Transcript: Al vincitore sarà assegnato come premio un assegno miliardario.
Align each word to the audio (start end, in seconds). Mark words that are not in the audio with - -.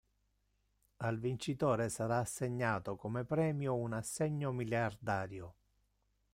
Al 1.03 1.19
vincitore 1.19 1.87
sarà 1.89 2.17
assegnato 2.17 2.95
come 2.95 3.23
premio 3.23 3.75
un 3.75 3.93
assegno 3.93 4.51
miliardario. 4.51 5.53